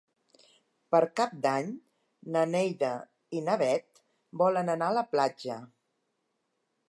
Per 0.93 1.01
Cap 1.19 1.35
d'Any 1.43 1.67
na 2.35 2.43
Neida 2.55 2.89
i 3.39 3.43
na 3.49 3.59
Bet 3.63 4.03
volen 4.45 4.75
anar 4.77 4.87
a 4.95 4.99
la 5.01 5.07
platja. 5.15 5.61